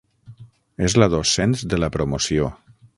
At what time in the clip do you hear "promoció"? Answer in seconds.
1.99-2.53